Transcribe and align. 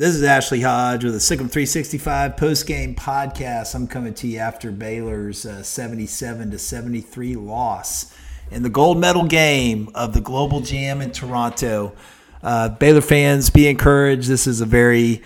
This 0.00 0.14
is 0.14 0.22
Ashley 0.22 0.62
Hodge 0.62 1.04
with 1.04 1.14
a 1.14 1.20
Sic 1.20 1.40
'Em 1.40 1.50
365 1.50 2.34
post 2.38 2.66
game 2.66 2.94
podcast. 2.94 3.74
I'm 3.74 3.86
coming 3.86 4.14
to 4.14 4.26
you 4.26 4.38
after 4.38 4.70
Baylor's 4.70 5.44
uh, 5.44 5.62
77 5.62 6.52
to 6.52 6.58
73 6.58 7.36
loss 7.36 8.10
in 8.50 8.62
the 8.62 8.70
gold 8.70 8.98
medal 8.98 9.24
game 9.24 9.90
of 9.94 10.14
the 10.14 10.22
Global 10.22 10.62
Jam 10.62 11.02
in 11.02 11.10
Toronto. 11.10 11.92
Uh, 12.42 12.70
Baylor 12.70 13.02
fans, 13.02 13.50
be 13.50 13.68
encouraged. 13.68 14.26
This 14.26 14.46
is 14.46 14.62
a 14.62 14.64
very 14.64 15.20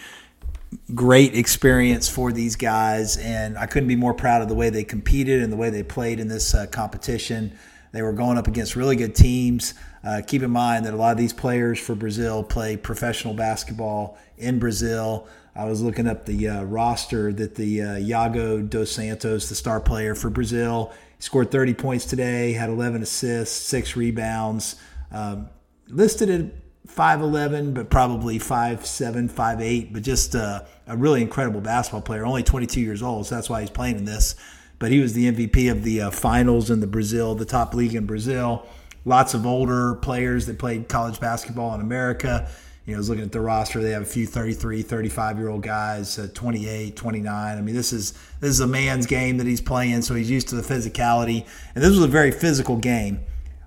great 0.93 1.37
experience 1.37 2.09
for 2.09 2.33
these 2.33 2.57
guys, 2.57 3.17
and 3.17 3.57
I 3.57 3.67
couldn't 3.67 3.89
be 3.89 3.95
more 3.95 4.13
proud 4.13 4.43
of 4.43 4.49
the 4.49 4.57
way 4.57 4.71
they 4.71 4.83
competed 4.83 5.41
and 5.41 5.53
the 5.53 5.57
way 5.57 5.71
they 5.71 5.85
played 5.85 6.19
in 6.19 6.27
this 6.27 6.53
uh, 6.53 6.67
competition. 6.67 7.57
They 7.95 8.03
were 8.03 8.13
going 8.13 8.37
up 8.39 8.49
against 8.49 8.75
really 8.75 8.97
good 8.97 9.15
teams. 9.15 9.73
Uh, 10.03 10.21
keep 10.27 10.43
in 10.43 10.51
mind 10.51 10.85
that 10.85 10.95
a 10.95 10.97
lot 10.97 11.13
of 11.13 11.17
these 11.17 11.33
players 11.33 11.79
for 11.79 11.95
Brazil 11.95 12.43
play 12.43 12.77
professional 12.77 13.35
basketball 13.35 14.19
in 14.37 14.59
Brazil. 14.59 15.29
I 15.55 15.67
was 15.67 15.81
looking 15.81 16.09
up 16.09 16.27
the 16.27 16.49
uh, 16.49 16.65
roster 16.65 17.33
that 17.33 17.55
the 17.55 17.83
uh, 17.83 17.87
Yago 17.95 18.69
dos 18.69 18.91
Santos, 18.91 19.49
the 19.49 19.55
star 19.55 19.81
player 19.81 20.17
for 20.17 20.29
Brazil, 20.29 20.93
scored 21.21 21.53
30 21.53 21.75
points 21.75 22.05
today, 22.05 22.53
had 22.53 22.69
11 22.69 23.01
assists, 23.01 23.55
six 23.55 23.95
rebounds, 23.95 24.75
um, 25.13 25.49
listed 25.87 26.29
at 26.31 26.89
5'11, 26.89 27.75
but 27.75 27.91
probably 27.91 28.41
5'7, 28.41 29.31
5'8, 29.31 29.93
but 29.93 30.03
just 30.03 30.35
uh, 30.35 30.63
a 30.89 30.97
really 30.97 31.23
incredible 31.23 31.61
basketball 31.61 32.03
player, 32.03 32.27
only 32.27 32.43
22 32.43 32.81
years 32.81 33.05
old, 33.05 33.27
so 33.27 33.37
that's 33.37 33.49
why 33.49 33.61
he's 33.61 33.71
playing 33.71 33.99
in 33.99 34.05
this. 34.05 34.35
But 34.79 34.91
he 34.91 35.01
was 35.01 35.15
the 35.15 35.31
MVP 35.31 35.71
of 35.71 35.85
the 35.85 36.03
uh, 36.03 36.11
finals 36.11 36.71
in 36.71 36.81
the 36.81 36.87
Brazil, 36.87 37.35
the 37.35 37.45
top 37.45 37.75
league 37.75 37.95
in 37.95 38.07
Brazil 38.07 38.67
lots 39.05 39.35
of 39.35 39.47
older 39.47 39.97
players 39.97 40.47
that 40.47 40.59
played 40.59 40.89
college 40.89 41.21
basketball 41.21 41.75
in 41.75 41.81
America. 41.81 42.49
You 42.87 42.93
know, 42.93 42.99
I 42.99 43.01
was 43.01 43.09
looking 43.09 43.25
at 43.25 43.33
the 43.33 43.41
roster. 43.41 43.83
They 43.83 43.91
have 43.91 44.03
a 44.03 44.07
few 44.07 44.27
33, 44.27 44.83
35 44.83 45.39
year 45.39 45.49
old 45.49 45.63
guys, 45.63 46.19
uh, 46.19 46.29
28, 46.35 46.95
29. 46.95 47.59
I 47.59 47.61
mean, 47.61 47.75
this 47.75 47.93
is 47.93 48.13
this 48.41 48.51
is 48.51 48.61
a 48.61 48.67
man's 48.67 49.07
game 49.07 49.39
that 49.39 49.47
he's 49.47 49.61
playing, 49.61 50.03
so 50.03 50.15
he's 50.15 50.31
used 50.31 50.49
to 50.49 50.57
the 50.57 50.63
physicality. 50.63 51.47
And 51.75 51.83
this 51.83 51.91
was 51.91 52.03
a 52.03 52.09
very 52.09 52.31
physical 52.31 52.77
game. 52.77 53.21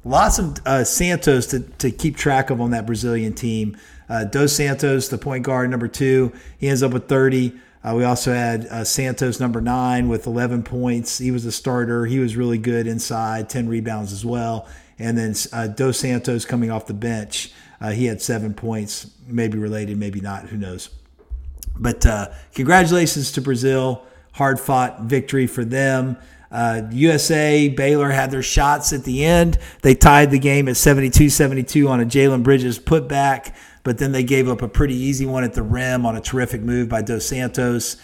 Lots 0.05 0.39
of 0.39 0.57
uh, 0.65 0.83
Santos 0.83 1.47
to, 1.47 1.59
to 1.59 1.91
keep 1.91 2.15
track 2.15 2.49
of 2.49 2.61
on 2.61 2.71
that 2.71 2.85
Brazilian 2.85 3.33
team. 3.33 3.75
Uh, 4.07 4.23
Dos 4.23 4.53
Santos, 4.53 5.09
the 5.09 5.17
point 5.17 5.43
guard, 5.43 5.69
number 5.69 5.87
two, 5.87 6.31
he 6.59 6.69
ends 6.69 6.81
up 6.81 6.93
with 6.93 7.09
30. 7.09 7.59
Uh, 7.87 7.93
we 7.95 8.03
also 8.03 8.33
had 8.33 8.65
uh, 8.65 8.83
Santos, 8.83 9.39
number 9.39 9.61
nine, 9.61 10.09
with 10.09 10.27
11 10.27 10.63
points. 10.63 11.19
He 11.19 11.31
was 11.31 11.45
a 11.45 11.53
starter. 11.53 12.05
He 12.05 12.19
was 12.19 12.35
really 12.35 12.57
good 12.57 12.85
inside, 12.85 13.49
10 13.49 13.69
rebounds 13.69 14.11
as 14.11 14.25
well. 14.25 14.67
And 14.99 15.17
then 15.17 15.35
uh, 15.53 15.67
Dos 15.67 15.97
Santos 15.97 16.43
coming 16.43 16.69
off 16.69 16.87
the 16.87 16.93
bench, 16.93 17.53
uh, 17.79 17.91
he 17.91 18.07
had 18.07 18.21
seven 18.21 18.53
points, 18.53 19.09
maybe 19.25 19.57
related, 19.57 19.97
maybe 19.97 20.19
not, 20.19 20.47
who 20.47 20.57
knows. 20.57 20.89
But 21.77 22.05
uh, 22.05 22.31
congratulations 22.53 23.31
to 23.33 23.41
Brazil. 23.41 24.03
Hard 24.33 24.59
fought 24.59 25.03
victory 25.03 25.47
for 25.47 25.63
them. 25.63 26.17
USA, 26.91 27.69
uh, 27.69 27.73
Baylor 27.73 28.09
had 28.09 28.31
their 28.31 28.43
shots 28.43 28.91
at 28.91 29.05
the 29.05 29.23
end. 29.23 29.59
They 29.81 29.95
tied 29.95 30.31
the 30.31 30.39
game 30.39 30.67
at 30.67 30.75
72 30.75 31.29
72 31.29 31.87
on 31.87 32.01
a 32.01 32.05
Jalen 32.05 32.43
Bridges 32.43 32.79
putback, 32.79 33.55
but 33.87 33.99
then 33.99 34.11
they 34.11 34.21
gave 34.21 34.49
up 34.49 34.61
a 34.61 34.67
pretty 34.67 34.95
easy 34.95 35.25
one 35.25 35.45
at 35.45 35.53
the 35.53 35.63
rim 35.63 36.05
on 36.05 36.17
a 36.17 36.19
terrific 36.19 36.59
move 36.59 36.89
by 36.89 37.01
Dos 37.01 37.25
Santos. 37.25 37.95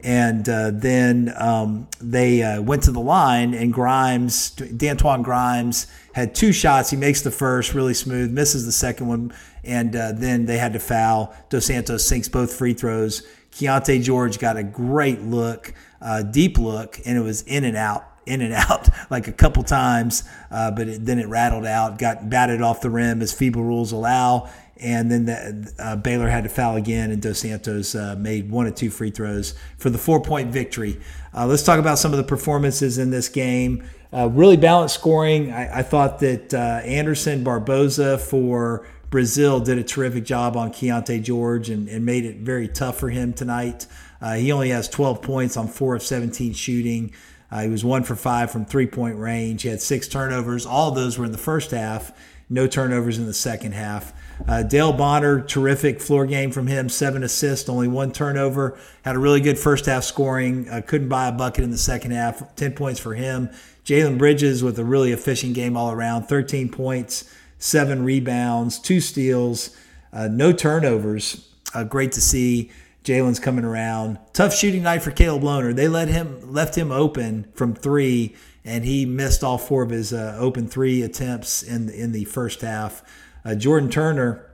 And 0.00 0.48
uh, 0.48 0.70
then 0.72 1.34
um, 1.36 1.88
they 2.00 2.44
uh, 2.44 2.62
went 2.62 2.84
to 2.84 2.92
the 2.92 3.00
line, 3.00 3.52
and 3.52 3.72
Grimes, 3.72 4.54
Dantwan 4.54 5.24
Grimes, 5.24 5.88
had 6.12 6.36
two 6.36 6.52
shots. 6.52 6.90
He 6.90 6.96
makes 6.96 7.22
the 7.22 7.32
first 7.32 7.74
really 7.74 7.92
smooth, 7.92 8.30
misses 8.30 8.66
the 8.66 8.70
second 8.70 9.08
one, 9.08 9.32
and 9.64 9.96
uh, 9.96 10.12
then 10.12 10.46
they 10.46 10.58
had 10.58 10.74
to 10.74 10.78
foul. 10.78 11.34
Dos 11.50 11.66
Santos 11.66 12.04
sinks 12.04 12.28
both 12.28 12.54
free 12.54 12.72
throws. 12.72 13.26
Keyonte 13.50 14.00
George 14.00 14.38
got 14.38 14.56
a 14.56 14.62
great 14.62 15.22
look, 15.22 15.74
uh, 16.00 16.22
deep 16.22 16.56
look, 16.56 17.00
and 17.04 17.18
it 17.18 17.22
was 17.22 17.42
in 17.42 17.64
and 17.64 17.76
out 17.76 18.04
in 18.26 18.40
and 18.40 18.54
out 18.54 18.88
like 19.10 19.26
a 19.28 19.32
couple 19.32 19.64
times, 19.64 20.22
uh, 20.50 20.70
but 20.70 20.88
it, 20.88 21.04
then 21.04 21.18
it 21.18 21.26
rattled 21.26 21.66
out, 21.66 21.98
got 21.98 22.30
batted 22.30 22.62
off 22.62 22.80
the 22.80 22.90
rim 22.90 23.20
as 23.22 23.32
FIBA 23.32 23.56
rules 23.56 23.90
allow, 23.92 24.48
and 24.82 25.10
then 25.10 25.26
the, 25.26 25.72
uh, 25.78 25.96
Baylor 25.96 26.28
had 26.28 26.44
to 26.44 26.50
foul 26.50 26.76
again, 26.76 27.12
and 27.12 27.22
Dos 27.22 27.38
Santos 27.38 27.94
uh, 27.94 28.16
made 28.18 28.50
one 28.50 28.66
of 28.66 28.74
two 28.74 28.90
free 28.90 29.10
throws 29.10 29.54
for 29.78 29.90
the 29.90 29.98
four 29.98 30.20
point 30.20 30.50
victory. 30.50 31.00
Uh, 31.32 31.46
let's 31.46 31.62
talk 31.62 31.78
about 31.78 31.98
some 31.98 32.12
of 32.12 32.18
the 32.18 32.24
performances 32.24 32.98
in 32.98 33.10
this 33.10 33.28
game. 33.28 33.84
Uh, 34.12 34.28
really 34.28 34.56
balanced 34.56 34.94
scoring. 34.96 35.52
I, 35.52 35.78
I 35.78 35.82
thought 35.82 36.18
that 36.18 36.52
uh, 36.52 36.80
Anderson 36.84 37.44
Barbosa 37.44 38.20
for 38.20 38.86
Brazil 39.10 39.60
did 39.60 39.78
a 39.78 39.84
terrific 39.84 40.24
job 40.24 40.56
on 40.56 40.72
Keyonte 40.72 41.22
George 41.22 41.70
and, 41.70 41.88
and 41.88 42.04
made 42.04 42.24
it 42.24 42.38
very 42.38 42.66
tough 42.66 42.98
for 42.98 43.08
him 43.08 43.32
tonight. 43.32 43.86
Uh, 44.20 44.34
he 44.34 44.50
only 44.50 44.70
has 44.70 44.88
12 44.88 45.22
points 45.22 45.56
on 45.56 45.68
four 45.68 45.94
of 45.94 46.02
17 46.02 46.52
shooting. 46.54 47.12
he 47.60 47.68
was 47.68 47.84
one 47.84 48.02
for 48.02 48.16
five 48.16 48.50
from 48.50 48.64
three 48.64 48.86
point 48.86 49.16
range. 49.16 49.62
He 49.62 49.68
had 49.68 49.80
six 49.80 50.08
turnovers. 50.08 50.66
All 50.66 50.88
of 50.88 50.94
those 50.96 51.18
were 51.18 51.24
in 51.24 51.32
the 51.32 51.38
first 51.38 51.70
half. 51.70 52.12
No 52.52 52.66
turnovers 52.66 53.16
in 53.16 53.24
the 53.24 53.32
second 53.32 53.72
half. 53.72 54.12
Uh, 54.46 54.62
Dale 54.62 54.92
Bonner, 54.92 55.40
terrific 55.40 56.02
floor 56.02 56.26
game 56.26 56.50
from 56.50 56.66
him, 56.66 56.90
seven 56.90 57.22
assists, 57.22 57.66
only 57.66 57.88
one 57.88 58.12
turnover. 58.12 58.78
Had 59.06 59.16
a 59.16 59.18
really 59.18 59.40
good 59.40 59.58
first 59.58 59.86
half 59.86 60.04
scoring. 60.04 60.68
Uh, 60.68 60.82
couldn't 60.86 61.08
buy 61.08 61.28
a 61.28 61.32
bucket 61.32 61.64
in 61.64 61.70
the 61.70 61.78
second 61.78 62.10
half. 62.10 62.54
10 62.56 62.74
points 62.74 63.00
for 63.00 63.14
him. 63.14 63.48
Jalen 63.86 64.18
Bridges 64.18 64.62
with 64.62 64.78
a 64.78 64.84
really 64.84 65.12
efficient 65.12 65.54
game 65.54 65.78
all 65.78 65.90
around 65.92 66.24
13 66.24 66.68
points, 66.68 67.24
seven 67.58 68.04
rebounds, 68.04 68.78
two 68.78 69.00
steals, 69.00 69.74
uh, 70.12 70.28
no 70.28 70.52
turnovers. 70.52 71.48
Uh, 71.74 71.84
great 71.84 72.12
to 72.12 72.20
see. 72.20 72.70
Jalen's 73.04 73.40
coming 73.40 73.64
around. 73.64 74.18
Tough 74.32 74.54
shooting 74.54 74.82
night 74.82 75.02
for 75.02 75.10
Caleb 75.10 75.42
Lohner. 75.42 75.74
They 75.74 75.88
let 75.88 76.08
him 76.08 76.52
left 76.52 76.76
him 76.76 76.92
open 76.92 77.50
from 77.54 77.74
three, 77.74 78.36
and 78.64 78.84
he 78.84 79.06
missed 79.06 79.42
all 79.42 79.58
four 79.58 79.82
of 79.82 79.90
his 79.90 80.12
uh, 80.12 80.36
open 80.38 80.68
three 80.68 81.02
attempts 81.02 81.62
in 81.62 81.88
in 81.90 82.12
the 82.12 82.24
first 82.24 82.60
half. 82.60 83.02
Uh, 83.44 83.54
Jordan 83.56 83.90
Turner 83.90 84.48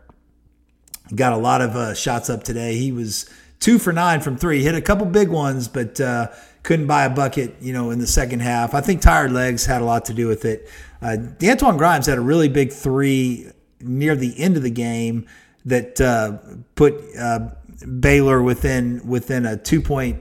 got 1.15 1.33
a 1.33 1.37
lot 1.37 1.61
of 1.61 1.77
uh, 1.77 1.95
shots 1.95 2.31
up 2.31 2.43
today. 2.43 2.77
He 2.77 2.91
was 2.91 3.29
two 3.61 3.79
for 3.79 3.93
nine 3.93 4.21
from 4.21 4.37
three. 4.37 4.63
Hit 4.63 4.75
a 4.75 4.81
couple 4.81 5.07
big 5.07 5.29
ones, 5.29 5.69
but 5.69 6.01
uh, 6.01 6.29
couldn't 6.63 6.87
buy 6.87 7.05
a 7.05 7.11
bucket. 7.11 7.57
You 7.61 7.75
know, 7.75 7.91
in 7.91 7.99
the 7.99 8.07
second 8.07 8.41
half, 8.41 8.73
I 8.75 8.81
think 8.81 9.03
tired 9.03 9.33
legs 9.33 9.67
had 9.67 9.83
a 9.83 9.85
lot 9.85 10.07
to 10.07 10.15
do 10.15 10.27
with 10.27 10.47
it. 10.47 10.71
Uh, 11.03 11.17
Dantwan 11.39 11.77
Grimes 11.77 12.07
had 12.07 12.17
a 12.17 12.23
really 12.23 12.49
big 12.49 12.73
three 12.73 13.51
near 13.81 14.17
the 14.17 14.39
end 14.41 14.57
of 14.57 14.63
the 14.63 14.71
game 14.71 15.27
that 15.65 16.01
uh, 16.01 16.39
put 16.75 16.95
uh, 17.19 17.51
Baylor 18.01 18.43
within 18.43 19.07
within 19.07 19.47
a 19.47 19.57
two 19.57 19.81
point 19.81 20.21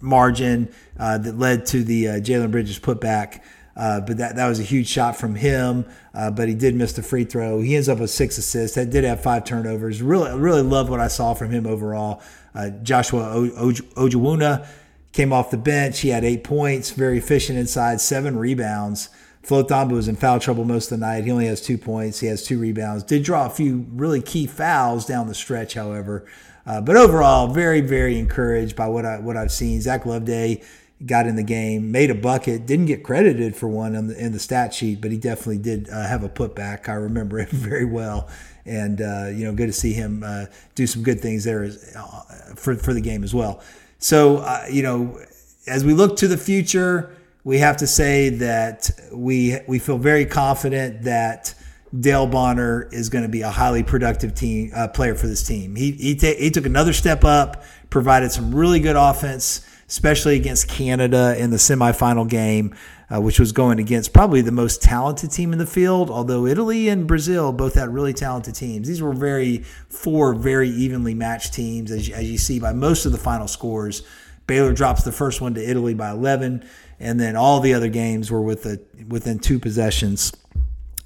margin 0.00 0.72
uh, 0.98 1.18
that 1.18 1.38
led 1.38 1.66
to 1.66 1.84
the 1.84 2.08
uh, 2.08 2.12
Jalen 2.14 2.50
Bridges 2.50 2.78
putback. 2.78 3.40
Uh, 3.76 4.00
but 4.00 4.18
that, 4.18 4.36
that 4.36 4.48
was 4.48 4.60
a 4.60 4.64
huge 4.64 4.88
shot 4.88 5.16
from 5.16 5.34
him. 5.34 5.86
Uh, 6.12 6.30
but 6.30 6.48
he 6.48 6.54
did 6.54 6.74
miss 6.74 6.92
the 6.92 7.02
free 7.02 7.24
throw. 7.24 7.60
He 7.60 7.76
ends 7.76 7.88
up 7.88 7.98
with 7.98 8.10
six 8.10 8.36
assists. 8.36 8.74
That 8.74 8.90
did 8.90 9.04
have 9.04 9.22
five 9.22 9.44
turnovers. 9.44 10.02
Really, 10.02 10.36
really 10.38 10.62
loved 10.62 10.90
what 10.90 11.00
I 11.00 11.08
saw 11.08 11.34
from 11.34 11.50
him 11.50 11.66
overall. 11.66 12.22
Uh, 12.54 12.70
Joshua 12.82 13.48
Ojianwuna 13.56 14.66
came 15.12 15.32
off 15.32 15.50
the 15.50 15.56
bench. 15.56 16.00
He 16.00 16.08
had 16.08 16.24
eight 16.24 16.44
points, 16.44 16.90
very 16.90 17.18
efficient 17.18 17.58
inside, 17.58 18.00
seven 18.00 18.36
rebounds. 18.36 19.08
Flo 19.42 19.64
Thamba 19.64 19.92
was 19.92 20.08
in 20.08 20.16
foul 20.16 20.38
trouble 20.38 20.64
most 20.64 20.92
of 20.92 21.00
the 21.00 21.06
night. 21.06 21.24
He 21.24 21.30
only 21.30 21.46
has 21.46 21.62
two 21.62 21.78
points. 21.78 22.20
He 22.20 22.26
has 22.26 22.44
two 22.44 22.58
rebounds. 22.58 23.02
Did 23.04 23.22
draw 23.22 23.46
a 23.46 23.50
few 23.50 23.86
really 23.92 24.20
key 24.20 24.46
fouls 24.46 25.06
down 25.06 25.28
the 25.28 25.34
stretch, 25.34 25.74
however. 25.74 26.26
Uh, 26.70 26.80
but 26.80 26.96
overall, 26.96 27.48
very, 27.48 27.80
very 27.80 28.16
encouraged 28.16 28.76
by 28.76 28.86
what 28.86 29.04
I 29.04 29.18
what 29.18 29.36
I've 29.36 29.50
seen. 29.50 29.80
Zach 29.80 30.06
Loveday 30.06 30.62
got 31.04 31.26
in 31.26 31.34
the 31.34 31.42
game, 31.42 31.90
made 31.90 32.12
a 32.12 32.14
bucket, 32.14 32.64
didn't 32.64 32.86
get 32.86 33.02
credited 33.02 33.56
for 33.56 33.66
one 33.66 33.96
in 33.96 34.06
the, 34.06 34.24
in 34.24 34.30
the 34.30 34.38
stat 34.38 34.72
sheet, 34.72 35.00
but 35.00 35.10
he 35.10 35.16
definitely 35.16 35.58
did 35.58 35.90
uh, 35.90 36.06
have 36.06 36.22
a 36.22 36.28
putback. 36.28 36.88
I 36.88 36.92
remember 36.92 37.40
it 37.40 37.48
very 37.50 37.84
well, 37.84 38.28
and 38.64 39.00
uh, 39.00 39.30
you 39.34 39.44
know, 39.44 39.52
good 39.52 39.66
to 39.66 39.72
see 39.72 39.94
him 39.94 40.22
uh, 40.24 40.44
do 40.76 40.86
some 40.86 41.02
good 41.02 41.18
things 41.18 41.42
there 41.42 41.64
as, 41.64 41.92
uh, 41.96 42.54
for 42.54 42.76
for 42.76 42.94
the 42.94 43.00
game 43.00 43.24
as 43.24 43.34
well. 43.34 43.60
So 43.98 44.36
uh, 44.36 44.66
you 44.70 44.84
know, 44.84 45.18
as 45.66 45.84
we 45.84 45.92
look 45.92 46.16
to 46.18 46.28
the 46.28 46.38
future, 46.38 47.16
we 47.42 47.58
have 47.58 47.78
to 47.78 47.88
say 47.88 48.28
that 48.28 48.92
we 49.12 49.58
we 49.66 49.80
feel 49.80 49.98
very 49.98 50.24
confident 50.24 51.02
that. 51.02 51.52
Dale 51.98 52.26
Bonner 52.26 52.88
is 52.92 53.08
going 53.08 53.22
to 53.22 53.28
be 53.28 53.42
a 53.42 53.50
highly 53.50 53.82
productive 53.82 54.34
team 54.34 54.70
uh, 54.74 54.88
player 54.88 55.14
for 55.14 55.26
this 55.26 55.42
team. 55.42 55.74
He 55.76 55.92
he, 55.92 56.14
he 56.14 56.50
took 56.50 56.66
another 56.66 56.92
step 56.92 57.24
up, 57.24 57.64
provided 57.90 58.30
some 58.32 58.54
really 58.54 58.80
good 58.80 58.96
offense 58.96 59.66
especially 59.90 60.36
against 60.36 60.68
Canada 60.68 61.34
in 61.36 61.50
the 61.50 61.56
semifinal 61.56 62.26
game, 62.26 62.72
uh, 63.12 63.20
which 63.20 63.40
was 63.40 63.50
going 63.50 63.80
against 63.80 64.12
probably 64.12 64.40
the 64.40 64.52
most 64.52 64.80
talented 64.80 65.32
team 65.32 65.52
in 65.52 65.58
the 65.58 65.66
field. 65.66 66.08
Although 66.10 66.46
Italy 66.46 66.88
and 66.88 67.08
Brazil 67.08 67.52
both 67.52 67.74
had 67.74 67.92
really 67.92 68.14
talented 68.14 68.54
teams, 68.54 68.86
these 68.86 69.02
were 69.02 69.12
very 69.12 69.58
four 69.88 70.32
very 70.32 70.70
evenly 70.70 71.12
matched 71.12 71.52
teams, 71.52 71.90
as, 71.90 72.08
as 72.08 72.30
you 72.30 72.38
see 72.38 72.60
by 72.60 72.72
most 72.72 73.04
of 73.04 73.10
the 73.10 73.18
final 73.18 73.48
scores. 73.48 74.04
Baylor 74.46 74.72
drops 74.72 75.02
the 75.02 75.12
first 75.12 75.40
one 75.40 75.54
to 75.54 75.70
Italy 75.70 75.94
by 75.94 76.10
11, 76.10 76.64
and 77.00 77.18
then 77.18 77.34
all 77.34 77.58
the 77.58 77.74
other 77.74 77.88
games 77.88 78.30
were 78.30 78.42
with 78.42 78.66
a, 78.66 78.80
within 79.08 79.40
two 79.40 79.58
possessions. 79.58 80.32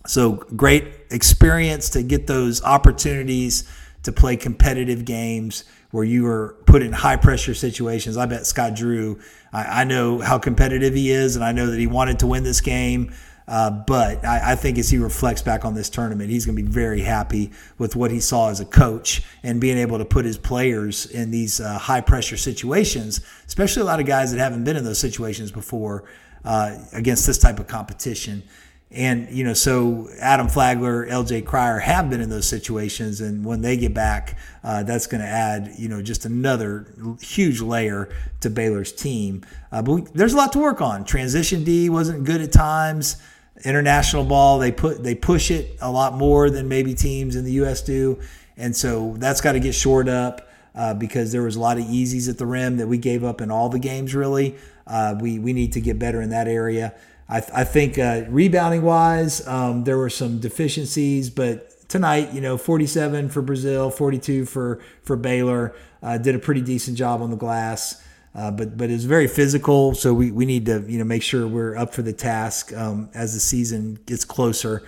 So 0.07 0.33
great 0.33 0.85
experience 1.11 1.91
to 1.91 2.03
get 2.03 2.27
those 2.27 2.63
opportunities 2.63 3.65
to 4.03 4.13
play 4.13 4.37
competitive 4.37 5.05
games 5.05 5.65
where 5.93 6.05
you 6.05 6.25
were 6.25 6.57
put 6.67 6.83
in 6.83 6.93
high 6.93 7.17
pressure 7.17 7.55
situations. 7.55 8.17
I 8.17 8.27
bet 8.27 8.47
Scott 8.47 8.75
Drew, 8.75 9.21
I, 9.53 9.83
I 9.83 9.85
know 9.85 10.19
how 10.19 10.39
competitive 10.39 10.95
he 10.95 11.11
is, 11.11 11.37
and 11.37 11.45
I 11.45 11.53
know 11.53 11.69
that 11.69 11.79
he 11.79 11.87
wanted 11.87 12.19
to 12.19 12.27
win 12.27 12.43
this 12.43 12.61
game. 12.61 13.15
Uh, 13.47 13.71
but 13.71 14.25
I, 14.25 14.53
I, 14.53 14.57
think 14.57 14.79
as 14.79 14.89
he 14.89 14.97
reflects 14.97 15.43
back 15.43 15.67
on 15.67 15.75
this 15.75 15.91
tournament, 15.91 16.31
he's 16.31 16.47
going 16.47 16.57
to 16.57 16.63
be 16.63 16.69
very 16.69 17.03
happy 17.03 17.53
with 17.77 17.95
what 17.95 18.11
he 18.11 18.19
saw 18.19 18.49
as 18.49 18.59
a 18.59 18.65
coach 18.65 19.23
and 19.43 19.61
being 19.61 19.77
able 19.77 19.99
to 19.99 20.05
put 20.07 20.25
his 20.25 20.39
players 20.39 21.05
in 21.05 21.31
these 21.31 21.61
uh, 21.61 21.77
high 21.79 22.01
pressure 22.01 22.39
situations, 22.39 23.21
especially 23.47 23.83
a 23.83 23.85
lot 23.85 24.01
of 24.01 24.07
guys 24.07 24.33
that 24.33 24.39
haven't 24.39 24.65
been 24.65 24.79
in 24.79 24.85
those 24.85 24.99
situations 24.99 25.53
before 25.53 26.05
uh, 26.47 26.79
against 26.95 27.27
this 27.27 27.37
type 27.37 27.59
of 27.59 27.67
competition. 27.67 28.43
And, 28.91 29.29
you 29.31 29.43
know, 29.43 29.55
so 29.55 30.09
Adam 30.21 30.49
Flagler, 30.49 31.07
LJ 31.07 31.45
Cryer 31.45 31.81
have 31.81 32.11
been 32.11 32.21
in 32.21 32.31
those 32.31 32.47
situations. 32.47 33.21
And 33.21 33.45
when 33.45 33.61
they 33.61 33.77
get 33.77 33.93
back, 33.93 34.39
uh, 34.63 34.85
that's 34.85 35.09
going 35.09 35.21
to 35.21 35.27
add, 35.27 35.73
you 35.77 35.89
know, 35.89 36.01
just 36.01 36.25
another 36.25 36.87
huge 37.21 37.61
layer 37.61 38.15
to 38.41 38.51
Baylor's 38.51 38.93
team. 38.93 39.45
Uh, 39.73 39.83
but 39.83 39.93
we, 39.93 40.03
there's 40.15 40.33
a 40.33 40.37
lot 40.37 40.53
to 40.53 40.61
work 40.61 40.81
on. 40.81 41.05
Transition 41.05 41.65
D 41.65 41.89
wasn't 41.91 42.25
good 42.25 42.41
at 42.41 42.53
times. 42.53 43.17
International 43.65 44.25
ball, 44.25 44.59
they 44.59 44.71
put 44.73 45.03
they 45.03 45.15
push 45.15 45.51
it 45.51 45.79
a 45.81 45.91
lot 45.91 46.15
more 46.15 46.51
than 46.51 46.69
maybe 46.69 46.95
teams 46.95 47.35
in 47.35 47.45
the 47.45 47.53
U.S. 47.53 47.83
do. 47.83 48.21
And 48.57 48.77
so 48.77 49.15
that's 49.19 49.41
got 49.41 49.53
to 49.53 49.61
get 49.61 49.75
shored 49.75 50.09
up. 50.09 50.49
Uh, 50.77 50.93
because 50.93 51.31
there 51.31 51.43
was 51.43 51.55
a 51.55 51.61
lot 51.61 51.79
of 51.79 51.85
easies 51.85 52.29
at 52.29 52.37
the 52.37 52.45
rim 52.45 52.79
that 52.79 52.89
we 52.89 52.99
gave 52.99 53.23
up 53.23 53.41
in 53.41 53.49
all 53.49 53.69
the 53.69 53.79
games. 53.79 54.13
Really, 54.13 54.57
uh, 54.89 55.15
we 55.21 55.39
we 55.39 55.53
need 55.53 55.73
to 55.75 55.81
get 55.81 56.01
better 56.01 56.21
in 56.21 56.31
that 56.31 56.49
area. 56.49 56.93
I, 57.29 57.41
th- 57.41 57.53
I 57.55 57.65
think 57.65 57.99
uh, 57.99 58.25
rebounding 58.29 58.83
wise, 58.83 59.47
um, 59.47 59.85
there 59.85 59.97
were 59.97 60.11
some 60.11 60.41
deficiencies, 60.41 61.31
but 61.31 61.89
tonight, 61.89 62.33
you 62.33 62.41
know, 62.41 62.59
47 62.59 63.31
for 63.31 63.41
Brazil, 63.43 63.91
42 63.91 64.45
for 64.45 64.81
for 65.03 65.17
Baylor, 65.17 65.75
uh, 66.03 66.19
did 66.19 66.35
a 66.35 66.39
pretty 66.39 66.61
decent 66.61 66.97
job 66.99 67.23
on 67.23 67.31
the 67.31 67.37
glass. 67.37 68.03
Uh, 68.35 68.51
but 68.51 68.77
but 68.77 68.91
it's 68.91 69.05
very 69.05 69.29
physical, 69.29 69.95
so 69.95 70.13
we, 70.13 70.33
we 70.33 70.45
need 70.45 70.67
to 70.67 70.85
you 70.89 70.99
know 70.99 71.05
make 71.05 71.23
sure 71.23 71.47
we're 71.47 71.77
up 71.77 71.95
for 71.95 72.03
the 72.03 72.13
task 72.13 72.73
um, 72.77 73.09
as 73.15 73.33
the 73.33 73.41
season 73.41 73.99
gets 74.07 74.25
closer. 74.25 74.83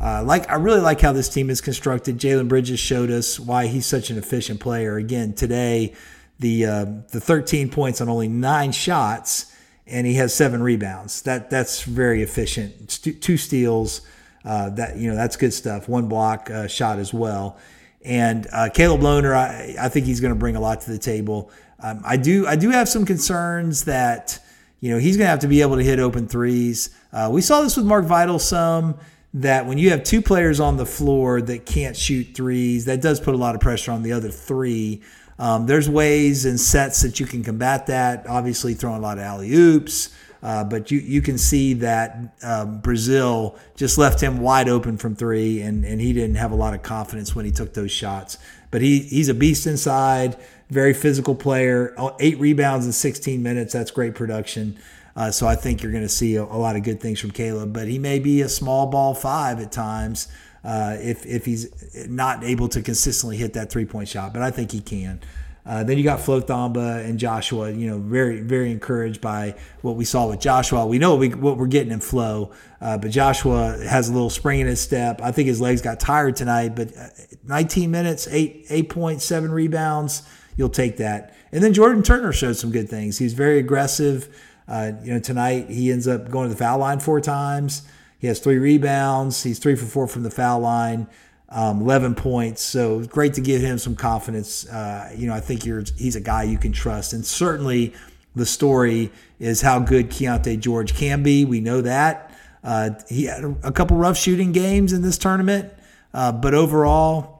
Uh, 0.00 0.22
like 0.24 0.48
I 0.48 0.54
really 0.54 0.80
like 0.80 1.00
how 1.00 1.12
this 1.12 1.28
team 1.28 1.50
is 1.50 1.60
constructed. 1.60 2.18
Jalen 2.18 2.48
Bridges 2.48 2.78
showed 2.78 3.10
us 3.10 3.40
why 3.40 3.66
he's 3.66 3.86
such 3.86 4.10
an 4.10 4.18
efficient 4.18 4.60
player. 4.60 4.96
Again 4.96 5.32
today, 5.34 5.94
the 6.38 6.64
uh, 6.64 6.84
the 7.10 7.20
13 7.20 7.70
points 7.70 8.00
on 8.00 8.08
only 8.08 8.28
nine 8.28 8.70
shots 8.70 9.51
and 9.86 10.06
he 10.06 10.14
has 10.14 10.34
seven 10.34 10.62
rebounds. 10.62 11.22
That 11.22 11.50
that's 11.50 11.82
very 11.82 12.22
efficient. 12.22 13.00
two 13.20 13.36
steals. 13.36 14.02
Uh, 14.44 14.70
that 14.70 14.96
you 14.96 15.08
know 15.08 15.14
that's 15.14 15.36
good 15.36 15.54
stuff. 15.54 15.88
One 15.88 16.08
block 16.08 16.50
uh, 16.50 16.66
shot 16.66 16.98
as 16.98 17.14
well. 17.14 17.58
And 18.04 18.48
uh, 18.52 18.70
Caleb 18.74 19.00
Lohner, 19.00 19.34
I, 19.34 19.76
I 19.80 19.88
think 19.88 20.06
he's 20.06 20.20
going 20.20 20.32
to 20.34 20.38
bring 20.38 20.56
a 20.56 20.60
lot 20.60 20.80
to 20.82 20.90
the 20.90 20.98
table. 20.98 21.50
Um, 21.78 22.00
I 22.04 22.16
do 22.16 22.46
I 22.46 22.56
do 22.56 22.70
have 22.70 22.88
some 22.88 23.04
concerns 23.04 23.84
that 23.84 24.40
you 24.80 24.90
know 24.90 24.98
he's 24.98 25.16
going 25.16 25.26
to 25.26 25.30
have 25.30 25.40
to 25.40 25.48
be 25.48 25.62
able 25.62 25.76
to 25.76 25.84
hit 25.84 26.00
open 26.00 26.26
threes. 26.26 26.90
Uh, 27.12 27.28
we 27.32 27.40
saw 27.40 27.62
this 27.62 27.76
with 27.76 27.86
Mark 27.86 28.04
Vital 28.04 28.38
some 28.38 28.98
that 29.34 29.66
when 29.66 29.78
you 29.78 29.90
have 29.90 30.02
two 30.04 30.20
players 30.20 30.60
on 30.60 30.76
the 30.76 30.84
floor 30.84 31.40
that 31.40 31.64
can't 31.64 31.96
shoot 31.96 32.34
threes, 32.34 32.84
that 32.84 33.00
does 33.00 33.18
put 33.18 33.34
a 33.34 33.38
lot 33.38 33.54
of 33.54 33.60
pressure 33.60 33.92
on 33.92 34.02
the 34.02 34.12
other 34.12 34.28
three. 34.28 35.02
Um, 35.38 35.66
there's 35.66 35.88
ways 35.88 36.44
and 36.44 36.60
sets 36.60 37.02
that 37.02 37.18
you 37.18 37.26
can 37.26 37.42
combat 37.42 37.86
that. 37.86 38.26
Obviously, 38.28 38.74
throwing 38.74 38.98
a 38.98 39.00
lot 39.00 39.18
of 39.18 39.24
alley 39.24 39.52
oops. 39.52 40.14
Uh, 40.42 40.64
but 40.64 40.90
you, 40.90 40.98
you 40.98 41.22
can 41.22 41.38
see 41.38 41.72
that 41.74 42.18
um, 42.42 42.80
Brazil 42.80 43.56
just 43.76 43.96
left 43.96 44.20
him 44.20 44.38
wide 44.38 44.68
open 44.68 44.96
from 44.98 45.14
three, 45.14 45.60
and, 45.60 45.84
and 45.84 46.00
he 46.00 46.12
didn't 46.12 46.34
have 46.34 46.50
a 46.50 46.56
lot 46.56 46.74
of 46.74 46.82
confidence 46.82 47.34
when 47.34 47.44
he 47.44 47.52
took 47.52 47.74
those 47.74 47.92
shots. 47.92 48.38
But 48.72 48.82
he, 48.82 49.00
he's 49.00 49.28
a 49.28 49.34
beast 49.34 49.68
inside, 49.68 50.36
very 50.68 50.94
physical 50.94 51.36
player, 51.36 51.94
Eight 52.18 52.40
rebounds 52.40 52.86
in 52.86 52.92
16 52.92 53.40
minutes. 53.40 53.72
That's 53.72 53.92
great 53.92 54.16
production. 54.16 54.78
Uh, 55.14 55.30
so 55.30 55.46
I 55.46 55.54
think 55.54 55.82
you're 55.82 55.92
going 55.92 56.04
to 56.04 56.08
see 56.08 56.36
a, 56.36 56.42
a, 56.42 56.58
lot 56.58 56.74
of 56.74 56.82
good 56.82 57.00
things 57.00 57.20
from 57.20 57.30
Caleb, 57.30 57.72
but 57.72 57.86
he 57.86 57.98
may 57.98 58.18
be 58.18 58.40
a 58.40 58.48
small 58.48 58.86
ball 58.86 59.14
five 59.14 59.60
at 59.60 59.70
times 59.70 60.26
uh, 60.64 60.96
if 61.00 61.26
if 61.26 61.44
he's 61.44 61.68
not 62.08 62.44
able 62.44 62.68
to 62.68 62.82
consistently 62.82 63.36
hit 63.36 63.54
that 63.54 63.70
three 63.70 63.84
point 63.84 64.08
shot. 64.08 64.32
But 64.32 64.42
I 64.42 64.50
think 64.50 64.72
he 64.72 64.80
can. 64.80 65.20
Uh, 65.64 65.84
then 65.84 65.96
you 65.96 66.02
got 66.02 66.18
Flo 66.20 66.40
Thamba 66.40 67.04
and 67.04 67.20
Joshua. 67.20 67.70
You 67.70 67.88
know, 67.90 67.98
very 67.98 68.40
very 68.40 68.70
encouraged 68.70 69.20
by 69.20 69.54
what 69.80 69.96
we 69.96 70.04
saw 70.04 70.28
with 70.28 70.40
Joshua. 70.40 70.86
We 70.86 70.98
know 70.98 71.12
what, 71.12 71.20
we, 71.20 71.28
what 71.28 71.56
we're 71.56 71.66
getting 71.66 71.92
in 71.92 72.00
Flo, 72.00 72.50
uh, 72.80 72.98
but 72.98 73.10
Joshua 73.10 73.78
has 73.88 74.08
a 74.08 74.12
little 74.12 74.30
spring 74.30 74.60
in 74.60 74.66
his 74.66 74.80
step. 74.80 75.20
I 75.22 75.30
think 75.30 75.46
his 75.48 75.60
legs 75.60 75.80
got 75.80 76.00
tired 76.00 76.36
tonight, 76.36 76.74
but 76.74 76.96
uh, 76.96 77.08
19 77.44 77.90
minutes, 77.90 78.26
eight 78.30 78.66
eight 78.70 78.88
points, 78.88 79.24
seven 79.24 79.52
rebounds. 79.52 80.22
You'll 80.56 80.68
take 80.68 80.98
that. 80.98 81.34
And 81.52 81.62
then 81.62 81.72
Jordan 81.72 82.02
Turner 82.02 82.32
showed 82.32 82.56
some 82.56 82.70
good 82.70 82.88
things. 82.88 83.18
He's 83.18 83.34
very 83.34 83.58
aggressive. 83.58 84.28
Uh, 84.66 84.92
you 85.02 85.12
know, 85.12 85.18
tonight 85.18 85.68
he 85.70 85.90
ends 85.90 86.08
up 86.08 86.30
going 86.30 86.48
to 86.48 86.54
the 86.54 86.58
foul 86.58 86.78
line 86.78 86.98
four 86.98 87.20
times. 87.20 87.82
He 88.22 88.28
has 88.28 88.38
three 88.38 88.58
rebounds. 88.58 89.42
He's 89.42 89.58
three 89.58 89.74
for 89.74 89.84
four 89.84 90.06
from 90.06 90.22
the 90.22 90.30
foul 90.30 90.60
line, 90.60 91.08
um, 91.48 91.80
11 91.80 92.14
points. 92.14 92.62
So 92.62 93.00
great 93.00 93.34
to 93.34 93.40
give 93.40 93.60
him 93.60 93.78
some 93.78 93.96
confidence. 93.96 94.64
Uh, 94.68 95.12
you 95.16 95.26
know, 95.26 95.34
I 95.34 95.40
think 95.40 95.64
he's 95.64 96.14
a 96.14 96.20
guy 96.20 96.44
you 96.44 96.56
can 96.56 96.70
trust. 96.70 97.12
And 97.14 97.26
certainly 97.26 97.92
the 98.36 98.46
story 98.46 99.10
is 99.40 99.60
how 99.60 99.80
good 99.80 100.08
Keyonte 100.08 100.60
George 100.60 100.94
can 100.94 101.24
be. 101.24 101.44
We 101.44 101.60
know 101.60 101.80
that. 101.80 102.32
Uh, 102.62 102.90
he 103.08 103.24
had 103.24 103.56
a 103.64 103.72
couple 103.72 103.96
rough 103.96 104.16
shooting 104.16 104.52
games 104.52 104.92
in 104.92 105.02
this 105.02 105.18
tournament, 105.18 105.72
uh, 106.14 106.30
but 106.30 106.54
overall, 106.54 107.31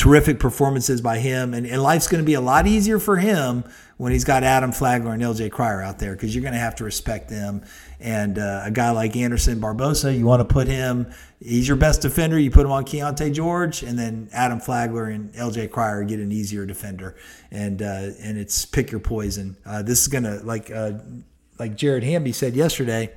terrific 0.00 0.40
performances 0.40 1.02
by 1.02 1.18
him. 1.18 1.52
And, 1.52 1.66
and 1.66 1.82
life's 1.82 2.08
going 2.08 2.22
to 2.22 2.26
be 2.26 2.32
a 2.32 2.40
lot 2.40 2.66
easier 2.66 2.98
for 2.98 3.18
him 3.18 3.64
when 3.98 4.12
he's 4.12 4.24
got 4.24 4.42
Adam 4.42 4.72
Flagler 4.72 5.12
and 5.12 5.22
LJ 5.22 5.50
Cryer 5.50 5.82
out 5.82 5.98
there 5.98 6.14
because 6.14 6.34
you're 6.34 6.40
going 6.40 6.54
to 6.54 6.58
have 6.58 6.74
to 6.76 6.84
respect 6.84 7.28
them. 7.28 7.62
And 8.00 8.38
uh, 8.38 8.62
a 8.64 8.70
guy 8.70 8.92
like 8.92 9.14
Anderson 9.14 9.60
Barbosa, 9.60 10.16
you 10.16 10.24
want 10.24 10.40
to 10.40 10.50
put 10.50 10.68
him, 10.68 11.12
he's 11.38 11.68
your 11.68 11.76
best 11.76 12.00
defender. 12.00 12.38
You 12.38 12.50
put 12.50 12.64
him 12.64 12.72
on 12.72 12.86
Keyonte 12.86 13.34
George, 13.34 13.82
and 13.82 13.98
then 13.98 14.30
Adam 14.32 14.58
Flagler 14.58 15.04
and 15.04 15.34
LJ 15.34 15.70
Cryer 15.70 16.02
get 16.04 16.18
an 16.18 16.32
easier 16.32 16.64
defender. 16.64 17.16
And 17.50 17.82
uh, 17.82 18.12
and 18.22 18.38
it's 18.38 18.64
pick 18.64 18.90
your 18.90 19.00
poison. 19.00 19.58
Uh, 19.66 19.82
this 19.82 20.00
is 20.00 20.08
going 20.08 20.24
to, 20.24 20.36
like, 20.44 20.70
uh, 20.70 20.92
like 21.58 21.76
Jared 21.76 22.04
Hamby 22.04 22.32
said 22.32 22.56
yesterday, 22.56 23.12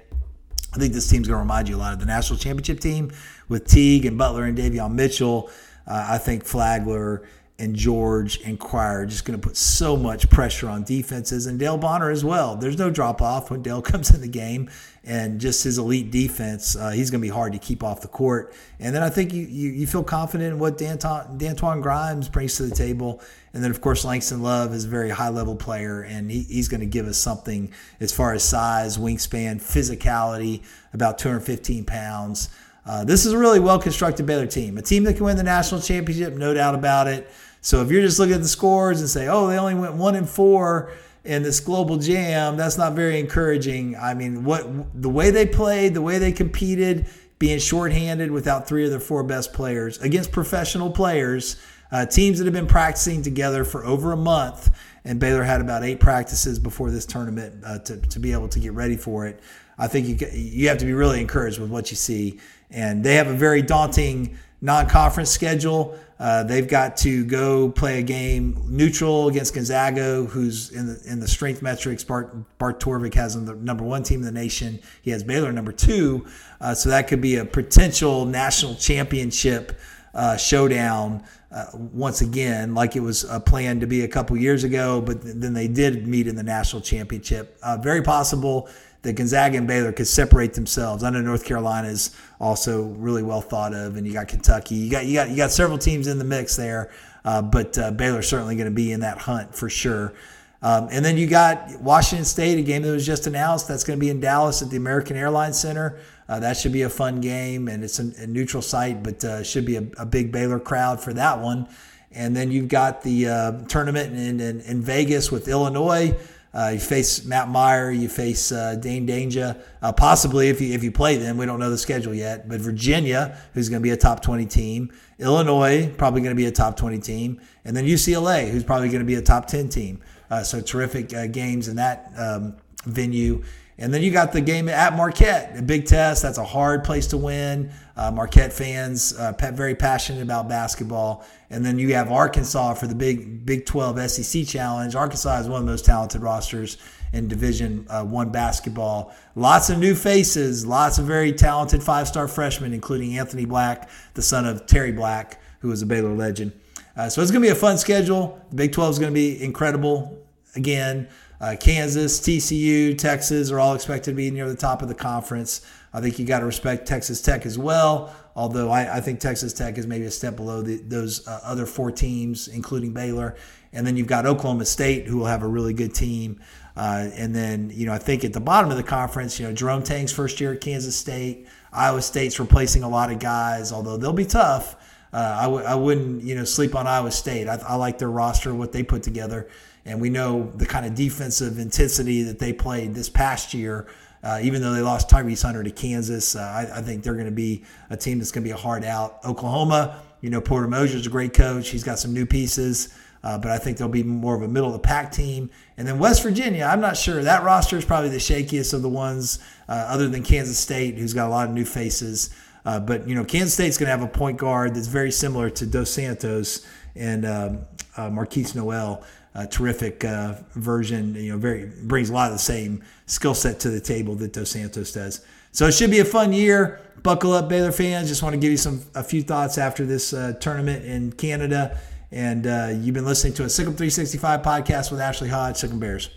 I 0.74 0.78
think 0.78 0.94
this 0.94 1.10
team's 1.10 1.30
going 1.30 1.38
to 1.38 1.44
remind 1.44 1.70
you 1.70 1.78
a 1.78 1.78
lot 1.78 1.94
of 1.94 2.02
the 2.02 2.06
national 2.06 2.40
championship 2.40 2.82
team 2.82 3.14
with 3.48 3.68
Teague 3.68 4.06
and 4.06 4.18
Butler 4.18 4.44
and 4.44 4.58
Davion 4.58 4.96
Mitchell. 4.96 5.50
Uh, 5.88 6.08
I 6.12 6.18
think 6.18 6.46
Flagler 6.46 7.24
and 7.60 7.76
George 7.76 8.42
and 8.42 8.60
Quire 8.60 9.06
just 9.06 9.26
going 9.26 9.40
to 9.40 9.48
put 9.48 9.56
so 9.56 9.96
much 9.96 10.30
pressure 10.30 10.68
on 10.68 10.84
defenses 10.84 11.46
and 11.46 11.60
Dale 11.60 11.78
Bonner 11.78 12.10
as 12.10 12.26
well. 12.26 12.56
There's 12.56 12.78
no 12.78 12.90
drop 12.90 13.22
off 13.22 13.52
when 13.52 13.62
Dale 13.62 13.82
comes 13.92 14.14
in 14.14 14.22
the 14.22 14.28
game 14.28 14.70
and 15.06 15.40
just 15.40 15.64
his 15.64 15.78
elite 15.78 16.12
defense, 16.12 16.78
uh, 16.78 16.92
he's 16.92 17.12
going 17.12 17.20
to 17.20 17.26
be 17.26 17.32
hard 17.32 17.52
to 17.54 17.60
keep 17.60 17.84
off 17.84 18.02
the 18.02 18.08
court. 18.08 18.54
And 18.80 18.96
then 18.96 19.04
I 19.04 19.10
think 19.10 19.34
you, 19.34 19.46
you, 19.46 19.70
you 19.72 19.86
feel 19.86 20.04
confident 20.04 20.54
in 20.54 20.60
what 20.60 20.78
Danton, 20.78 21.82
Grimes 21.82 22.30
brings 22.30 22.56
to 22.58 22.64
the 22.64 22.76
table. 22.76 23.22
And 23.54 23.62
then, 23.62 23.70
of 23.70 23.82
course, 23.82 24.06
Langston 24.06 24.42
Love 24.42 24.74
is 24.74 24.86
a 24.86 24.88
very 24.88 25.10
high 25.10 25.30
level 25.30 25.58
player, 25.58 26.02
and 26.02 26.32
he, 26.32 26.44
he's 26.44 26.70
going 26.70 26.80
to 26.80 26.88
give 26.88 27.06
us 27.06 27.18
something 27.18 27.72
as 28.00 28.14
far 28.14 28.34
as 28.34 28.44
size, 28.44 28.98
wingspan, 28.98 29.62
physicality, 29.62 30.64
about 30.94 31.20
215 31.20 31.84
pounds. 31.84 32.50
Uh, 32.86 33.04
this 33.04 33.26
is 33.26 33.32
a 33.32 33.38
really 33.38 33.60
well 33.60 33.80
constructed 33.80 34.26
Baylor 34.26 34.48
team, 34.48 34.78
a 34.78 34.82
team 34.82 35.04
that 35.06 35.16
can 35.16 35.26
win 35.26 35.38
the 35.38 35.44
national 35.44 35.82
championship, 35.82 36.34
no 36.34 36.54
doubt 36.54 36.76
about 36.76 37.08
it. 37.08 37.30
So 37.62 37.82
if 37.82 37.90
you're 37.90 38.02
just 38.02 38.20
looking 38.20 38.36
at 38.36 38.42
the 38.42 38.48
scores 38.48 39.00
and 39.00 39.10
say, 39.10 39.28
oh, 39.30 39.48
they 39.48 39.58
only 39.58 39.76
went 39.76 39.94
one 39.94 40.16
and 40.16 40.28
four 40.28 40.92
in 41.24 41.44
this 41.44 41.62
global 41.62 41.98
jam, 41.98 42.58
that's 42.58 42.78
not 42.78 42.94
very 42.94 43.20
encouraging. 43.20 43.96
I 43.96 44.14
mean, 44.14 44.44
what 44.44 44.68
the 45.02 45.10
way 45.10 45.32
they 45.32 45.46
played, 45.46 45.94
the 45.94 46.02
way 46.02 46.18
they 46.18 46.34
competed, 46.34 47.06
being 47.40 47.60
shorthanded 47.60 48.32
without 48.32 48.68
three 48.68 48.84
of 48.84 48.92
their 48.92 49.00
four 49.00 49.24
best 49.24 49.54
players 49.54 49.98
against 50.00 50.34
professional 50.34 50.90
players, 50.90 51.56
uh, 51.92 52.06
teams 52.06 52.38
that 52.40 52.46
have 52.46 52.54
been 52.54 52.68
practicing 52.68 53.22
together 53.22 53.64
for 53.64 53.86
over 53.86 54.12
a 54.12 54.18
month. 54.18 54.76
And 55.06 55.20
Baylor 55.20 55.44
had 55.44 55.62
about 55.62 55.84
eight 55.84 56.00
practices 56.00 56.60
before 56.60 56.92
this 56.92 57.06
tournament 57.06 57.64
uh, 57.66 57.80
to, 57.80 57.98
to 57.98 58.20
be 58.20 58.34
able 58.34 58.50
to 58.50 58.60
get 58.60 58.74
ready 58.74 58.98
for 58.98 59.26
it. 59.26 59.40
I 59.78 59.88
think 59.88 60.08
you 60.08 60.28
you 60.32 60.68
have 60.70 60.78
to 60.80 60.86
be 60.86 60.94
really 60.94 61.20
encouraged 61.20 61.60
with 61.60 61.70
what 61.70 61.90
you 61.92 61.98
see, 61.98 62.40
and 62.74 63.04
they 63.04 63.16
have 63.16 63.28
a 63.28 63.34
very 63.34 63.62
daunting 63.62 64.38
non-conference 64.62 65.30
schedule. 65.30 65.98
Uh, 66.20 66.44
they've 66.44 66.68
got 66.68 66.96
to 66.96 67.26
go 67.26 67.70
play 67.70 68.00
a 68.00 68.02
game 68.02 68.66
neutral 68.70 69.28
against 69.28 69.54
Gonzaga, 69.54 70.24
who's 70.24 70.72
in 70.72 70.88
the 70.88 71.02
in 71.06 71.20
the 71.20 71.28
strength 71.28 71.62
metrics. 71.62 72.04
Bart 72.04 72.58
Bart 72.58 72.80
Torvik 72.80 73.14
has 73.16 73.34
them 73.34 73.46
the 73.46 73.56
number 73.56 73.84
one 73.84 74.04
team 74.04 74.20
in 74.20 74.26
the 74.26 74.32
nation. 74.32 74.80
He 75.02 75.12
has 75.12 75.24
Baylor 75.24 75.52
number 75.52 75.72
two, 75.72 76.26
uh, 76.62 76.74
so 76.76 76.90
that 76.90 77.08
could 77.08 77.20
be 77.20 77.38
a 77.38 77.46
potential 77.46 78.26
national 78.26 78.76
championship 78.76 79.78
uh, 80.14 80.38
showdown. 80.38 81.24
Uh, 81.52 81.66
once 81.74 82.22
again, 82.22 82.74
like 82.74 82.96
it 82.96 83.00
was 83.02 83.26
uh, 83.26 83.40
planned 83.40 83.82
to 83.82 83.88
be 83.88 84.04
a 84.04 84.08
couple 84.08 84.36
years 84.36 84.64
ago, 84.64 85.02
but 85.02 85.22
then 85.22 85.54
they 85.54 85.68
did 85.68 86.08
meet 86.08 86.26
in 86.26 86.36
the 86.36 86.42
national 86.42 86.82
championship. 86.82 87.58
Uh, 87.62 87.78
very 87.78 88.02
possible 88.02 88.70
that 89.04 89.14
Gonzaga 89.14 89.58
and 89.58 89.68
Baylor 89.68 89.92
could 89.92 90.08
separate 90.08 90.54
themselves. 90.54 91.04
I 91.04 91.10
know 91.10 91.22
North 91.22 91.46
Carolina 91.46 91.88
is 91.90 92.16
also 92.40 92.84
really 92.84 93.24
well 93.24 93.42
thought 93.42 93.74
of, 93.74 93.96
and 93.96 94.08
you 94.08 94.14
got 94.14 94.28
Kentucky. 94.28 94.76
You 94.76 94.90
got 94.90 95.06
you 95.06 95.14
got 95.14 95.30
you 95.30 95.38
got 95.38 95.52
several 95.52 95.78
teams 95.78 96.08
in 96.08 96.18
the 96.18 96.26
mix 96.26 96.56
there. 96.56 96.92
uh, 97.26 97.42
but 97.42 97.78
uh, 97.78 97.92
Baylor's 97.92 98.28
certainly 98.28 98.56
going 98.56 98.70
to 98.70 98.76
be 98.76 98.92
in 98.92 99.02
that 99.02 99.20
hunt 99.20 99.56
for 99.56 99.70
sure. 99.70 100.14
Um, 100.62 100.88
and 100.92 101.04
then 101.04 101.18
you 101.18 101.28
got 101.28 101.82
Washington 101.82 102.24
State, 102.24 102.58
a 102.58 102.62
game 102.62 102.84
that 102.84 102.92
was 102.92 103.06
just 103.06 103.28
announced. 103.28 103.68
That's 103.68 103.84
going 103.84 104.00
to 104.00 104.04
be 104.04 104.10
in 104.10 104.22
Dallas 104.22 104.62
at 104.62 104.70
the 104.70 104.78
American 104.78 105.18
Airlines 105.18 105.60
Center. 105.60 106.00
Uh, 106.30 106.40
that 106.40 106.56
should 106.56 106.72
be 106.72 106.84
a 106.84 106.90
fun 106.90 107.20
game, 107.20 107.68
and 107.68 107.84
it's 107.84 108.00
a, 108.00 108.10
a 108.24 108.28
neutral 108.28 108.62
site, 108.62 109.04
but 109.04 109.24
uh, 109.26 109.44
should 109.44 109.66
be 109.66 109.76
a, 109.76 109.84
a, 109.98 110.06
big 110.06 110.32
Baylor 110.32 110.60
crowd 110.60 111.02
for 111.02 111.12
that 111.14 111.42
one. 111.42 111.68
And 112.14 112.34
then 112.34 112.50
you've 112.50 112.70
got 112.70 113.02
the 113.02 113.28
uh, 113.28 113.52
tournament 113.68 114.16
in, 114.16 114.40
in, 114.40 114.62
in, 114.62 114.82
Vegas 114.82 115.32
with 115.32 115.50
Illinois. 115.50 116.18
Uh, 116.54 116.72
you 116.74 116.80
face 116.80 117.26
Matt 117.26 117.50
Mayer, 117.50 117.90
you 117.90 118.08
face 118.08 118.52
uh, 118.52 118.76
Dain 118.76 119.08
Dainja, 119.08 119.60
uh, 119.82 119.92
possibly 119.92 120.50
if 120.50 120.62
you 120.62 120.74
if 120.74 120.84
you 120.84 120.92
play 120.92 121.18
them. 121.18 121.38
We 121.38 121.46
don't 121.46 121.60
know 121.60 121.70
the 121.70 121.78
schedule 121.78 122.14
yet, 122.14 122.48
but 122.48 122.60
Virginia, 122.60 123.38
who's 123.54 123.70
going 123.70 123.82
to 123.82 123.84
be 123.84 123.90
a 123.90 123.98
top 123.98 124.22
twenty 124.22 124.46
team, 124.46 124.92
Illinois, 125.18 125.92
probably 125.98 126.22
going 126.22 126.36
to 126.36 126.40
be 126.40 126.46
a 126.46 126.52
top 126.52 126.78
twenty 126.78 127.00
team, 127.00 127.42
and 127.66 127.76
then 127.76 127.86
UCLA, 127.86 128.50
who's 128.52 128.64
probably 128.64 128.90
going 128.90 129.02
to 129.02 129.06
be 129.06 129.16
a 129.16 129.22
top 129.22 129.48
ten 129.48 129.68
team. 129.68 130.02
so 130.44 130.62
terrific 130.62 131.10
games 131.32 131.68
in 131.68 131.78
that 131.78 132.12
um, 132.18 132.58
venue. 132.86 133.44
And 133.78 133.94
then 133.94 134.04
you 134.04 134.12
got 134.12 134.32
the 134.32 134.42
game 134.42 134.70
at 134.70 134.96
Marquette, 134.96 135.58
a 135.58 135.62
big 135.62 135.86
test. 135.86 136.22
That's 136.22 136.38
a 136.38 136.44
hard 136.44 136.84
place 136.84 137.08
to 137.08 137.18
win. 137.18 137.72
Uh, 137.98 138.12
Marquette 138.12 138.54
fans, 138.54 139.14
uh, 139.14 139.34
very 139.54 139.76
passionate 139.76 140.22
about 140.22 140.48
basketball. 140.48 141.26
And 141.50 141.66
then 141.66 141.80
you 141.80 141.94
have 141.96 142.12
Arkansas 142.12 142.76
for 142.76 142.88
the 142.88 142.96
big 142.96 143.46
Big 143.46 143.66
12 143.66 144.12
SEC 144.12 144.46
challenge. 144.46 144.96
Arkansas 144.96 145.40
is 145.40 145.50
one 145.50 145.62
of 145.62 145.66
the 145.66 145.72
most 145.72 145.86
talented 145.86 146.22
rosters 146.22 146.78
in 147.14 147.28
Division 147.28 147.86
uh, 147.90 148.04
One 148.04 148.32
basketball. 148.32 149.14
Lots 149.36 149.70
of 149.70 149.80
new 149.80 149.96
faces, 149.96 150.66
lots 150.66 150.98
of 150.98 151.06
very 151.06 151.32
talented 151.32 151.84
five-star 151.84 152.28
freshmen, 152.28 152.74
including 152.74 153.18
Anthony 153.18 153.46
Black, 153.46 153.90
the 154.16 154.22
son 154.22 154.46
of 154.46 154.66
Terry 154.66 154.92
Black, 154.92 155.40
who 155.60 155.70
was 155.70 155.82
a 155.82 155.86
Baylor 155.86 156.14
legend. 156.14 156.52
Uh, 156.96 157.10
so 157.10 157.22
it's 157.22 157.32
going 157.32 157.42
to 157.42 157.48
be 157.48 157.52
a 157.52 157.56
fun 157.56 157.78
schedule. 157.78 158.40
The 158.50 158.56
Big 158.56 158.72
12 158.72 158.94
is 158.94 159.00
going 159.00 159.12
to 159.12 159.16
be 159.16 159.42
incredible 159.42 160.20
again. 160.56 161.08
Uh, 161.44 161.58
Kansas, 161.58 162.22
TCU, 162.22 162.98
Texas 162.98 163.52
are 163.52 163.60
all 163.60 163.76
expected 163.76 164.12
to 164.12 164.16
be 164.16 164.32
near 164.32 164.48
the 164.48 164.56
top 164.56 164.82
of 164.82 164.88
the 164.88 164.96
conference. 164.96 165.60
I 165.92 166.00
think 166.00 166.18
you 166.18 166.24
got 166.24 166.40
to 166.40 166.46
respect 166.46 166.88
Texas 166.88 167.22
Tech 167.22 167.46
as 167.46 167.58
well, 167.58 168.16
although 168.34 168.72
I, 168.72 168.96
I, 168.96 169.02
think 169.02 169.20
Texas 169.20 169.52
Tech 169.52 169.78
is 169.78 169.86
maybe 169.86 170.06
a 170.06 170.12
step 170.12 170.38
below 170.38 170.62
the, 170.62 170.78
those 170.78 171.28
uh, 171.28 171.42
other 171.44 171.66
four 171.66 171.92
teams, 171.92 172.48
including 172.48 172.94
Baylor. 172.94 173.36
And 173.74 173.86
then 173.86 173.98
you've 173.98 174.08
got 174.08 174.26
Oklahoma 174.26 174.64
State, 174.64 175.06
who 175.06 175.18
will 175.18 175.26
have 175.26 175.44
a 175.44 175.48
really 175.48 175.74
good 175.74 175.94
team. 175.94 176.40
Uh, 176.78 177.10
and 177.14 177.36
then, 177.36 177.70
you 177.74 177.88
know, 177.88 177.94
I 177.94 177.98
think 177.98 178.24
at 178.24 178.32
the 178.32 178.40
bottom 178.40 178.72
of 178.72 178.78
the 178.78 178.84
conference, 178.84 179.38
you 179.38 179.46
know, 179.46 179.52
Jerome 179.52 179.84
Tang's 179.84 180.14
first 180.14 180.40
year 180.40 180.54
at 180.54 180.62
Kansas 180.62 180.96
State, 180.96 181.50
Iowa 181.74 182.02
State's 182.02 182.40
replacing 182.40 182.84
a 182.84 182.90
lot 182.90 183.12
of 183.12 183.20
guys, 183.20 183.74
although 183.74 183.98
they'll 183.98 184.14
be 184.14 184.24
tough. 184.24 184.78
Uh, 185.12 185.38
I 185.42 185.44
w- 185.44 185.66
I 185.66 185.76
wouldn't, 185.76 186.24
you 186.24 186.36
know, 186.36 186.46
sleep 186.46 186.74
on 186.74 186.88
Iowa 186.88 187.12
State. 187.12 187.50
I, 187.50 187.62
I 187.68 187.76
like 187.76 187.98
their 187.98 188.10
roster, 188.10 188.56
what 188.56 188.72
they 188.72 188.82
put 188.82 189.04
together 189.04 189.50
and 189.86 190.00
we 190.00 190.10
know 190.10 190.52
the 190.56 190.66
kind 190.66 190.86
of 190.86 190.96
defensive 190.96 191.60
intensity 191.60 192.24
that 192.24 192.40
they 192.40 192.54
played 192.54 192.94
this 192.94 193.10
past 193.10 193.54
year. 193.54 193.88
Uh, 194.24 194.40
even 194.42 194.62
though 194.62 194.72
they 194.72 194.82
lost 194.82 195.10
Tyrese 195.10 195.44
Hunter 195.44 195.64
to 195.64 195.72
Kansas, 195.72 196.38
uh, 196.38 196.40
I, 196.40 196.78
I, 196.78 196.82
think 196.82 197.04
they're 197.04 197.14
going 197.14 197.26
to 197.26 197.32
be 197.32 197.66
a 197.90 197.98
team 197.98 198.20
that's 198.20 198.32
going 198.32 198.44
to 198.44 198.48
be 198.48 198.54
a 198.54 198.58
hard 198.58 198.86
out. 198.86 199.20
Oklahoma, 199.26 200.02
you 200.22 200.30
know, 200.30 200.40
Porter 200.40 200.70
Moser 200.70 200.96
is 200.96 201.06
a 201.06 201.10
great 201.10 201.34
coach. 201.34 201.68
He's 201.68 201.84
got 201.84 202.00
some 202.00 202.14
new 202.14 202.26
pieces, 202.26 202.96
uh, 203.22 203.38
but 203.38 203.52
I 203.52 203.58
think 203.58 203.78
they'll 203.78 203.90
be 203.90 204.02
more 204.02 204.34
of 204.34 204.42
a 204.42 204.48
middle 204.48 204.68
of 204.68 204.74
the 204.74 204.80
pack 204.80 205.12
team. 205.12 205.50
And 205.76 205.86
then 205.86 206.00
West 206.00 206.24
Virginia, 206.24 206.64
I'm 206.64 206.80
not 206.80 206.96
sure. 206.96 207.22
That 207.22 207.44
roster 207.44 207.78
is 207.78 207.84
probably 207.84 208.12
the 208.12 208.18
shakiest 208.18 208.74
of 208.74 208.82
the 208.82 208.88
ones, 208.88 209.40
uh, 209.68 209.74
other 209.90 210.08
than 210.08 210.24
Kansas 210.24 210.58
State, 210.58 210.98
who's 210.98 211.14
got 211.14 211.28
a 211.28 211.30
lot 211.30 211.50
of 211.50 211.54
new 211.54 211.66
faces. 211.66 212.30
Uh, 212.66 212.80
but 212.80 213.06
you 213.10 213.16
know, 213.16 213.26
Kansas 213.26 213.54
State's 213.54 213.78
going 213.78 213.88
to 213.88 213.92
have 213.92 214.04
a 214.04 214.08
point 214.08 214.38
guard 214.38 214.76
that's 214.76 214.88
very 214.88 215.12
similar 215.12 215.50
to 215.50 215.66
Dos 215.66 215.90
Santos 215.90 216.66
and 216.96 217.26
um, 217.26 217.60
uh, 217.98 218.10
Markquis 218.10 218.56
Nowell 218.56 219.04
a 219.36 219.48
terrific 219.48 220.04
uh, 220.06 220.36
version. 220.56 221.16
You 221.16 221.34
know, 221.34 221.38
very 221.38 221.66
brings 221.84 222.10
a 222.10 222.14
lot 222.14 222.28
of 222.28 222.34
the 222.34 222.44
same 222.44 222.84
skill 223.06 223.34
set 223.34 223.60
to 223.62 223.70
the 223.70 223.82
table 223.82 224.16
that 224.16 224.34
Dos 224.34 224.52
Santos 224.52 224.92
does. 224.94 225.26
So 225.52 225.68
it 225.68 225.74
should 225.74 225.92
be 225.92 226.00
a 226.00 226.06
fun 226.06 226.34
year. 226.34 226.82
Buckle 227.04 227.34
up, 227.34 227.50
Baylor 227.50 227.72
fans. 227.72 228.08
Just 228.08 228.24
want 228.24 228.34
to 228.34 228.40
give 228.40 228.52
you 228.52 228.58
some 228.58 228.82
a 228.96 229.04
few 229.04 229.22
thoughts 229.22 229.58
after 229.58 229.86
this 229.86 230.14
uh, 230.14 230.34
tournament 230.40 230.86
in 230.86 231.12
Canada. 231.12 231.80
And 232.12 232.48
uh, 232.48 232.70
you've 232.76 232.94
been 232.94 233.06
listening 233.06 233.34
to 233.36 233.44
a 233.44 233.50
Sic 233.50 233.66
'Em 233.66 233.76
365 233.76 234.42
podcast 234.42 234.92
with 234.92 235.02
Ashley 235.02 235.30
Hodge, 235.30 235.58
Sic 235.58 235.72
'Em 235.72 235.80
Bears. 235.80 236.10